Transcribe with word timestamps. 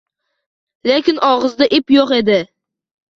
Lekin 0.91 1.19
og`zida 1.27 1.67
ip 1.79 1.93
yo`q 1.97 2.07
edi 2.21 2.39